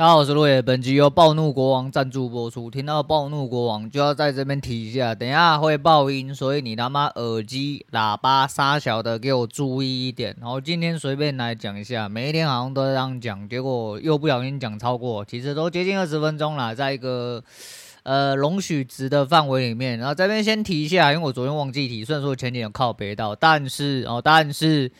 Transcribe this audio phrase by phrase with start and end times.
[0.00, 0.62] 大家好，我是落叶。
[0.62, 2.70] 本集由暴怒国王赞助播出。
[2.70, 10.34] 听到暴怒国王就要在这边提一下，等一下会爆音，所以你他妈耳机、喇叭、沙小的给我注意一点。
[10.40, 17.44] 然后今天随便来讲一下，每一天好像都这样讲，结果又不小心讲超过，其实都接近二十分钟了，在一个
[18.02, 19.98] 呃容许值的范围里面。
[19.98, 24.90] 然后这边先提一下，因为我昨天忘记提，虽然说前几天有靠北到，但是哦，但是。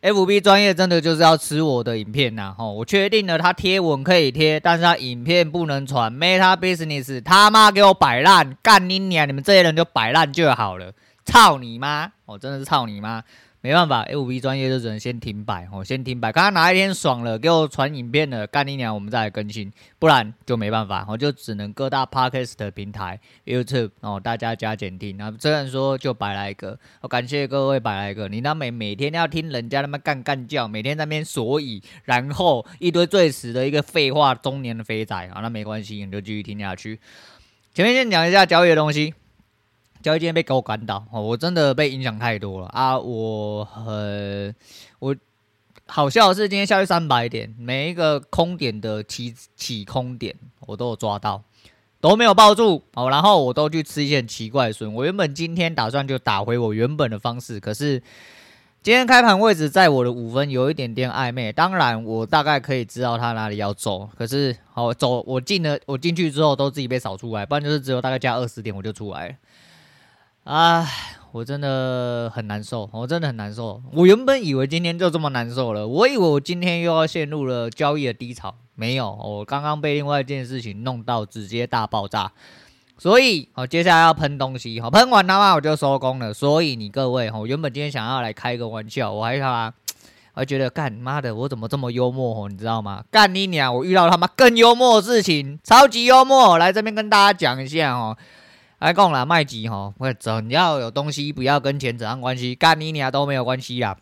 [0.00, 2.54] FB 专业真的就是要吃我的影片呐！
[2.56, 6.12] 吼，我确定了，他贴文可以贴，但是他影片不能传。
[6.12, 9.26] Meta Business 他妈给我摆烂，干你娘！
[9.26, 10.92] 你们这些人就摆烂就好了，
[11.24, 12.12] 操你妈！
[12.26, 13.22] 我真的是操你妈！
[13.68, 16.32] 没办法，FB 专业就只能先停摆，哦，先停摆。
[16.32, 25.18] 看他哪一天爽了，给我传影片了，干你娘，我们再来更新，不然就没办法，我就只能各大 Podcast 平台，YouTube 哦，大家加减听。
[25.18, 28.26] 那虽然说就百来个，我感谢各位百来个。
[28.26, 36.98] 你那每每天要听人家那么干干叫，每天在那边所以然后一堆最死的一个废话中年的肥仔啊，那没关系，你就继续听下去。
[37.74, 39.12] 前面先讲一下交易的东西。
[40.08, 42.98] 交易今天被给我赶倒哦，我真的被影响太多了啊！
[42.98, 44.54] 我很
[45.00, 45.14] 我
[45.86, 51.42] 好笑的是，今天下去三百点，每一个空点的起起空点我都有抓到，
[52.00, 53.10] 都没有抱住哦。
[53.10, 54.94] 然后我都去吃一些很奇怪的笋。
[54.94, 58.02] 我原本今天打算就打回我原本的方式，可是
[58.82, 61.52] 今天开盘位置在我的五分有一点点暧昧。
[61.52, 69.34] 当然，我大概可以知道他哪里要走，可是好走，我进了，我进去之后都自己被扫出来，不然就是只有大概加二十点我就出来了。
[70.50, 70.82] 唉，
[71.30, 73.82] 我真的很难受，我真的很难受。
[73.92, 82.32] 我原本以为今天就这么难受了，我以为我今天又要陷入了交易的低潮，没有，我刚刚被另外一件事情弄到直接大爆炸，
[82.96, 86.32] 所以我接下来要喷东西，好，喷完的话我就收工了。
[86.32, 89.70] 所以你各位，我原本今天想要来开个玩笑，我还他
[90.32, 93.04] 我还觉得干你妈的，我怎么这么幽默，你知道吗？
[93.10, 98.16] 干你娘，我遇到他妈更幽默的事情，超级幽默，来这边跟大家讲一下哦。
[98.78, 103.96] 还讲啦，卖急吼，或者只要有东西不要跟钱扯上关系，干你俩都没有关系啦。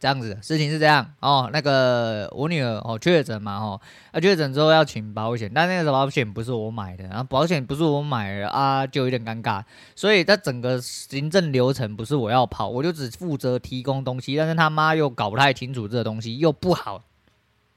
[0.00, 1.48] 这样子，事情是这样哦。
[1.50, 3.80] 那个我女儿哦确诊嘛吼，
[4.10, 9.62] 啊确诊之后要请保险，但那个保险不是我买的，然后保险不是我买的啊，就有点尴尬。
[9.94, 17.02] 所以在整个行政流程不是我要跑，我就只负责提供东西，但是他妈又搞不太清楚这个东西，又不好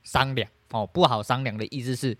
[0.04, 2.18] 商量哦，不好商量的意思是。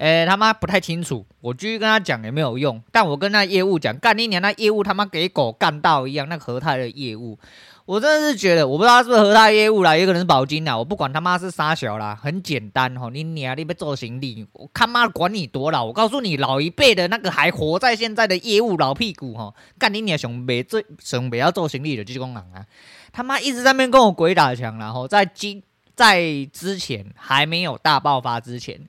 [0.00, 2.82] 诶，他妈不太清楚，我继续跟他讲也没有用。
[2.90, 6.26] 但我跟那业务讲，干你娘，那业务他妈给狗干到一样。
[6.26, 7.38] 那和泰的业务，
[7.84, 10.74] 我真的是觉得，我不知道是不是和泰业务啦，也可能是保金啦。
[10.74, 15.84] 我不管他妈是啥小啦，很简单吼，你娘你被做行李，我他妈管你多老。
[15.84, 22.64] 我告诉你，老一辈的那个还活在现在的业务老屁股吼，干你娘想没做想别要做行李的这种人啊，
[23.12, 25.62] 他妈一直在那边跟我鬼打墙，然后在今
[25.94, 28.80] 在之前还没有大爆发之前。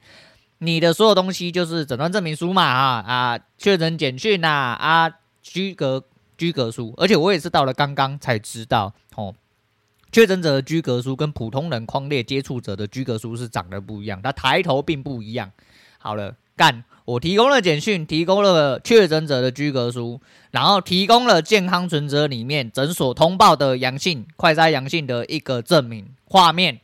[0.63, 4.47] 你的所有东西就是诊断证明书嘛，啊啊，确诊简讯呐，
[4.79, 5.11] 啊
[5.41, 6.03] 居格
[6.37, 9.33] 居格书，而且我也是到了刚刚才知道，哦，
[10.11, 15.51] 确诊者的居格书跟普通人框列接触者的居格书是长得不一样，它抬头并不一样。
[15.97, 26.79] 好了，干，我提供了简讯，提供了确诊者的居格书，然后提供了健康存折里面诊所通报的阳性快筛阳性的一个证明画面。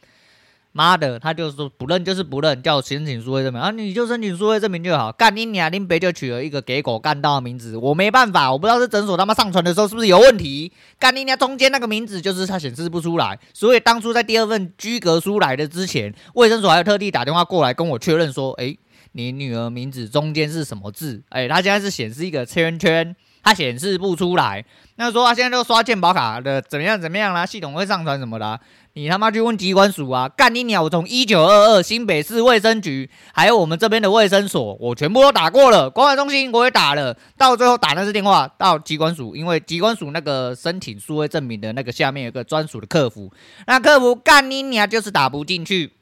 [0.77, 5.11] 妈的，他就说不认就是不认，叫申请数位证明啊，你就申请数位证明就好。
[5.11, 10.71] 干你娘，林北就取了一个给狗干到的名字，我没办法，我不知道是诊所他妈上传的时候是不是有问题。
[10.99, 18.77] 干你娘，中间那个名字就是他显示不出来，所以当初在第二份居格书来的之前，卫生所还有特地打电话过来跟我确认说，哎、
[19.13, 21.23] 你女儿名字中间是什么字？
[21.29, 23.15] 哎、欸，他现在是显示一个圈圈，
[23.47, 24.63] 他显示不出来。
[24.97, 27.45] 那说他现在都刷健保卡的怎么样怎么样啦？
[27.45, 28.59] 系统会上传什么的？
[28.93, 30.27] 你他妈去问机关署啊！
[30.27, 30.81] 干你鸟！
[30.81, 35.87] 我从一九二二新北市卫生局，还有我们这边的卫生所，我全部都打过了。
[35.87, 43.31] 关怀中心我也打了，到最后打那次电话到机关署，因为机关署那个申请数位证明的那个下面有个专属的客服，
[43.67, 45.93] 那客服干你鸟就是打不进去，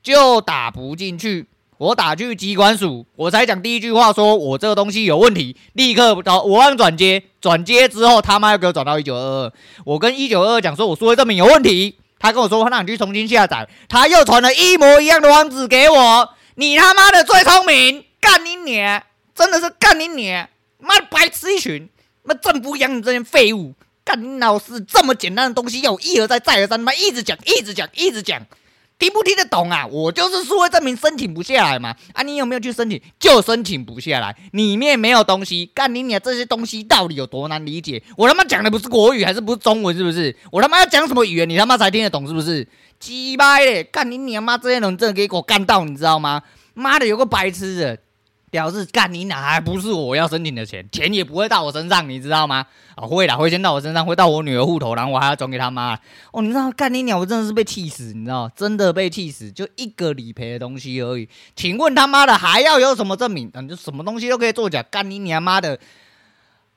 [0.00, 1.48] 就打不进去。
[1.78, 9.52] 我打去机关署，我才讲第一句话，说我这个东西有问题，立刻找我按转接，转接之后他妈又给我转到一九二二，
[9.84, 11.96] 我跟一九二二讲说我说的证明有问题。
[12.18, 16.30] 他跟我说，他让你去重新下载，他又传了一模一样的网址给我。
[16.54, 19.02] 你他妈的最聪明，干你娘！
[19.34, 20.48] 真的是干你娘！
[20.78, 21.86] 妈的白痴一群！
[22.24, 23.74] 那政府养你这些废物！
[24.02, 28.40] 干你老师这么简单的东西，要一而再再而三，他妈一直讲，一直讲，一直讲。
[28.98, 29.86] 听不听得懂啊？
[29.86, 31.94] 我就是数位证明申请不下来嘛。
[32.14, 33.00] 啊，你有没有去申请？
[33.18, 35.70] 就申请不下来，里面没有东西。
[35.74, 36.20] 干你娘！
[36.22, 38.02] 这些东西到底有多难理解？
[38.16, 39.94] 我他妈讲的不是国语，还是不是中文？
[39.96, 40.34] 是不是？
[40.50, 41.48] 我他妈要讲什么语言？
[41.48, 42.26] 你他妈才听得懂？
[42.26, 42.66] 是不是？
[42.98, 43.84] 鸡掰嘞！
[43.84, 44.56] 干你娘妈！
[44.56, 46.42] 这些人真的给我干到，你知道吗？
[46.72, 47.98] 妈的，有个白痴的。
[48.56, 52.64] 表示干你哪还不是我要申请的钱，钱也不会到我身上，你知道吗？
[52.94, 55.94] 啊、会啦，会先到我身上，会到我女儿户头，然后我还要转给他妈。
[56.32, 61.28] 哦，你知道干你鸟，我真的是被气死，你知道，真的被气死，就一个理赔的东西而已。
[61.54, 63.50] 请问他妈的还要有什么证明？
[63.52, 65.78] 嗯，就什么东西都可以作假，干你娘妈的！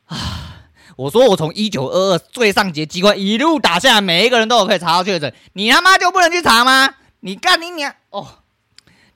[0.08, 0.68] 啊，
[0.98, 6.96] 我说我从一九二二最上级机关一路打下来，每一个人都有可以查到确诊，你他妈就不能去查吗？
[7.22, 8.28] 你干你娘哦！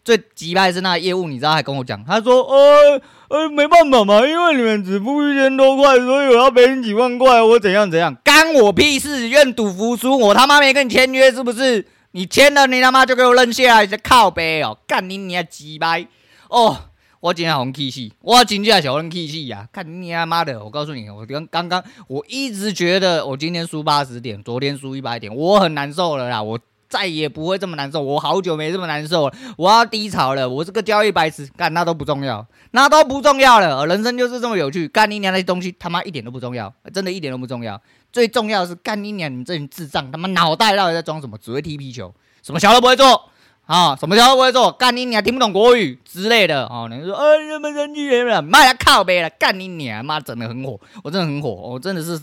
[0.04, 11.86] 最急败是那个业务，你知道还跟我讲，他说，呃呃，没办法嘛，因为你们只付一千多块，所以我要赔你几万块，我怎样怎样，干我屁事，愿赌服输，我他妈没跟你签约是不是？
[12.12, 16.06] 你签了，你他妈就给我认下来，你靠北哦，干你你还急败
[16.50, 16.78] 哦，
[17.22, 26.60] 我今天好气气，我今天小人气气呀，看你他妈的，我告诉你，我刚刚刚我一直觉得我今天输八十点，昨天输一百点，我很难受了啦，我。
[26.94, 29.36] 再也不会这么难受，我好久没这么难受了。
[29.58, 33.84] 我要低潮了，我这个交易白痴，干那都不重要，那都不重要了。
[33.88, 37.82] 人生就是这么有趣，干你娘那些东西他妈一点都不重要，真的一点都不重要。
[38.12, 41.36] 最重要的是干你娘，你这群智障，他妈脑袋到底在装什么？
[41.40, 42.14] 只会踢皮球，
[42.44, 43.28] 什么小都不会做
[43.66, 46.88] 啊，什么小都不会做，干你娘听不懂国语之类的哦。
[46.92, 52.22] 你说哎，什么人机人了，妈呀靠北了，干你娘，妈真的很火，我真的很火，我真的是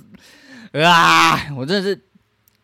[0.81, 2.06] 啊，我真的是。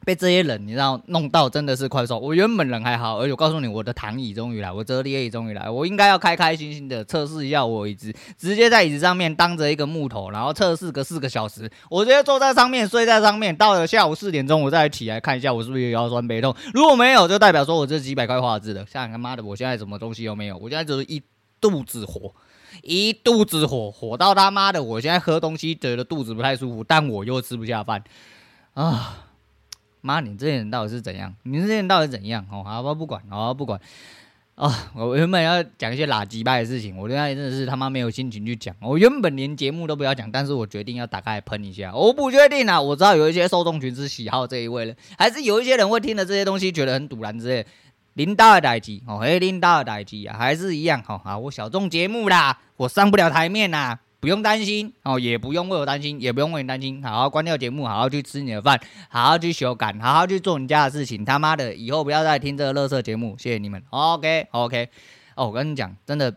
[0.07, 2.17] 被这些人你知道弄到真的是快受。
[2.17, 5.69] 我原本人还好，而且我告诉你，我的躺椅终于来，我折叠椅终于来。
[5.69, 11.69] 我应该要开开心心的测试一下我椅子，直接在椅子上面当着一个木头，然后测试个四个小时。
[11.91, 16.55] 我直接坐在上面睡在上面，到了下午四点钟我再起来看一下我是不是有腰酸背痛。
[16.73, 18.87] 如果没有，就代表说我这几百块画质的。
[18.87, 21.21] 像他妈的，我现在什么东西都没有，我现在只是一
[21.61, 22.33] 肚子火，
[22.85, 28.05] 一肚子火，火到他妈的，我现在喝东西觉得肚子不太舒服，但我又吃不下饭
[28.75, 29.26] 啊。
[30.07, 31.35] 妈，你这些人到底是怎样？
[31.43, 32.47] 你这些人到底怎样？
[32.51, 33.81] 哦，好吧，不管，好吧，不管。
[34.55, 38.75] 哦，我原本要讲一些垃圾败的事情，我现在真的是他妈没有心情去讲。
[38.81, 41.93] 我原本连节目都不要讲，但是我决定要打开来喷一下。
[41.95, 47.67] 我不确定啊，我知道有一些受众群是喜好这一位的，还是有一些人会听了这些东西觉得很堵然之类。
[48.15, 51.03] 领导的代机哦，嘿，领导的代机啊，还是一样。
[51.07, 53.99] 哦、好，我小众节目啦，我上不了台面呐。
[54.27, 57.01] 不用担心哦，也不用为我担心，也不用为你担心。
[57.01, 58.77] 好好关掉节目，好好去吃你的饭，
[59.09, 61.25] 好好去修改，好好去做你家的事情。
[61.25, 63.37] 他妈的，以后不要再听这个垃圾节目。
[63.39, 63.81] 谢谢你们。
[63.91, 64.89] OK OK。
[65.37, 66.35] 哦，我跟你讲，真的，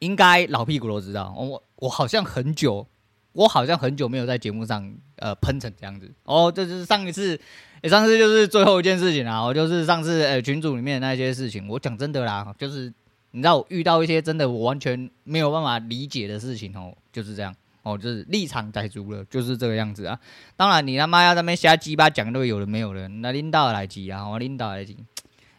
[0.00, 1.34] 应该老屁股都知道。
[1.34, 2.86] 我我好像很久，
[3.32, 6.12] 我好像很久没有在节目上呃喷成这样子。
[6.24, 7.40] 哦，这就是上一次，
[7.84, 9.42] 上次就是最后一件事情啊。
[9.42, 11.66] 我就是上次呃群组里面的那些事情。
[11.68, 12.92] 我讲真的啦，就是。
[13.36, 20.18] 你知道我遇到一些真的我完全没有办法理解的事情哦，就是这样哦，就是立场改足了，就是这个样子啊。
[20.56, 24.96] 当然你他妈要那边瞎鸡巴讲都有人没有人，那领导来急啊，我领导来急，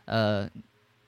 [0.06, 0.50] 呃，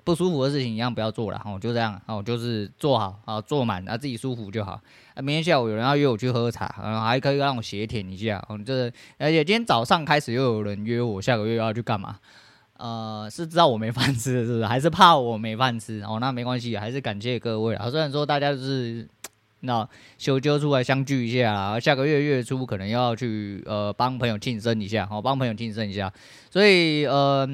[0.03, 4.79] 不舒服的事情一样不要做了哦，就这样哦，就是做好啊，做满啊，自己舒服就好。
[5.15, 12.19] 啊，明天下午有人要约我去喝茶，然后还可以让我协调一下哦，就是而且今天早上开始又有人约我下个月要去干嘛。
[12.79, 14.65] 呃，是知道我没饭吃，是不是？
[14.65, 16.01] 还是怕我没饭吃？
[16.07, 17.89] 哦，那没关系，还是感谢各位啊。
[17.91, 19.05] 虽然说大家就是
[19.59, 19.85] 那
[20.17, 26.09] 修揪出来相聚一下啊，下个月月初可能要去呃帮朋友庆生一下，哦，帮朋友庆生一下。
[26.49, 27.45] 所以呃，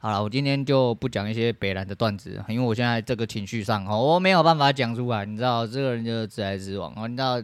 [0.00, 5.24] 好了，我今天就不讲一些北烂的段子，因为我现在这个情绪上哦，我没有办法讲出来。
[5.24, 7.42] 你知道，这个人就是直来直往哦，你知道，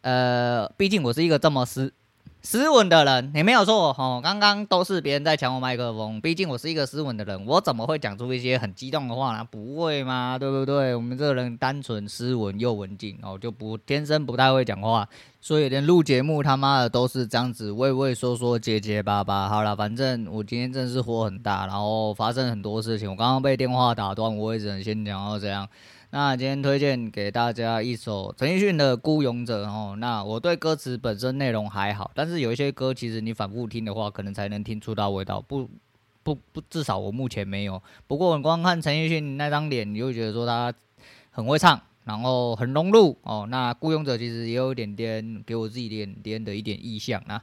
[0.00, 1.92] 呃，毕竟我是一个这么斯。
[2.46, 4.20] 斯文的人，你没有错哦。
[4.22, 9.42] 刚刚都是别人在抢我麦克风，毕竟我是一个斯文的人，我怎么会讲出一些很激动的话呢？
[9.50, 10.36] 不会吗？
[10.38, 10.94] 对不对？
[10.94, 15.08] 我们这个人单纯、斯文又文静哦，就不天生不太会讲话，
[15.40, 19.48] 所以连录节目他妈的都是这样子畏畏缩缩、结结巴巴。
[19.48, 23.10] 好了，反正我今天真是火很大，然后发生很多事情。
[23.10, 25.66] 我刚刚被电话打断，我也只能先讲到这样。
[26.16, 29.96] 那今天推荐给大家一首陈奕迅的《孤勇者》哦。
[29.98, 35.40] 那我对歌词本身内容还好，但是有一些歌其实你反复听的话，可能才能听出到味道。
[35.40, 35.68] 不
[36.22, 37.82] 不不，至少我目前没有。
[38.06, 40.72] 不过你光看陈奕迅那张脸，你就觉得说他
[41.32, 43.48] 很会唱，然后很融入哦。
[43.50, 47.42] 那《孤勇者》其实也有一点点给我自己点点的一点意象啊。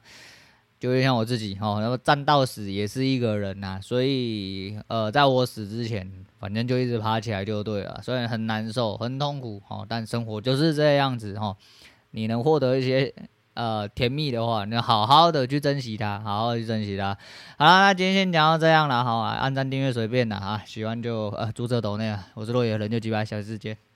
[0.81, 7.99] 就就像我自己哦，然后战到死也是一个人呐、啊，所以呃，在我死之前，反正就一直爬起来就对了。
[8.01, 11.55] 虽然很难受、很痛苦哦，但生活就是这样子哦。
[12.09, 13.13] 你能获得一些
[13.53, 17.15] 呃甜蜜的话，你要好好的去珍惜它，好好去珍惜它。
[17.59, 23.90] 好了，那今天先讲到这样了，好啊，按赞订阅随便啦啊，喜欢就呃注册抖内啊，我是落野人，就几百小时见。